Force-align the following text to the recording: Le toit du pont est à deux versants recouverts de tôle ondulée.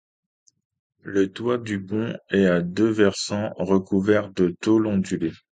Le 1.03 1.31
toit 1.31 1.59
du 1.59 1.79
pont 1.79 2.17
est 2.31 2.45
à 2.47 2.63
deux 2.63 2.89
versants 2.89 3.53
recouverts 3.59 4.31
de 4.31 4.47
tôle 4.59 4.87
ondulée. 4.87 5.33